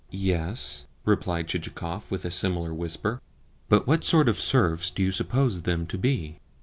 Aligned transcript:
"Yes," 0.09 0.87
replied 1.05 1.47
Chichikov 1.47 2.09
with 2.09 2.25
a 2.25 2.31
similar 2.31 2.73
whisper, 2.73 3.21
"but 3.69 3.85
what 3.85 4.03
sort 4.03 4.27
of 4.29 4.35
serfs 4.37 4.89
do 4.89 5.03
you 5.03 5.11
suppose 5.11 5.61
them 5.61 5.85
to 5.85 5.97
be? 5.99 6.39